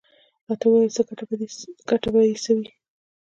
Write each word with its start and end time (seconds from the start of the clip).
_راته 0.47 0.65
ووايه 0.67 0.89
چې 0.95 1.01
ګټه 1.89 2.09
به 2.13 2.19
يې 2.29 2.35
څه 2.43 2.51
وي؟ 2.57 2.67